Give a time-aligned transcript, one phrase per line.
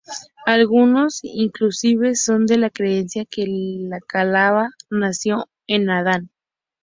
[0.47, 6.31] Algunos, inclusive, son de la creencia que la cábala nació con Adán.